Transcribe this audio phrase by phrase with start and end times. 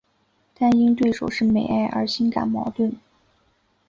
[0.55, 2.95] 但因对手是美爱而心感矛盾。